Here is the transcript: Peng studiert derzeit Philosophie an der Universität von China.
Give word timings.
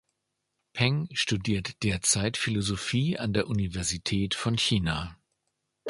Peng 0.73 1.09
studiert 1.13 1.83
derzeit 1.83 2.35
Philosophie 2.37 3.19
an 3.19 3.33
der 3.33 3.45
Universität 3.47 4.33
von 4.33 4.57
China. 4.57 5.15